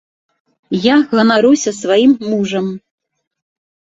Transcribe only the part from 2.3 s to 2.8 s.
мужам.